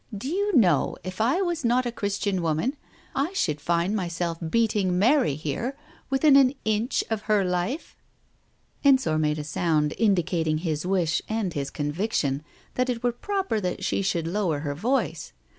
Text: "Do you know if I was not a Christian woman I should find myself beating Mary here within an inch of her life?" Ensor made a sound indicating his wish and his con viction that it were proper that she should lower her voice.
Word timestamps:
"Do 0.17 0.27
you 0.29 0.55
know 0.55 0.97
if 1.03 1.21
I 1.21 1.43
was 1.43 1.63
not 1.63 1.85
a 1.85 1.91
Christian 1.91 2.41
woman 2.41 2.75
I 3.13 3.33
should 3.33 3.61
find 3.61 3.95
myself 3.95 4.39
beating 4.49 4.97
Mary 4.97 5.35
here 5.35 5.77
within 6.09 6.35
an 6.35 6.55
inch 6.65 7.03
of 7.11 7.21
her 7.29 7.45
life?" 7.45 7.95
Ensor 8.83 9.19
made 9.19 9.37
a 9.37 9.43
sound 9.43 9.93
indicating 9.99 10.57
his 10.57 10.87
wish 10.87 11.21
and 11.29 11.53
his 11.53 11.69
con 11.69 11.91
viction 11.91 12.41
that 12.73 12.89
it 12.89 13.03
were 13.03 13.11
proper 13.11 13.59
that 13.61 13.83
she 13.85 14.01
should 14.01 14.25
lower 14.25 14.61
her 14.61 14.73
voice. 14.73 15.33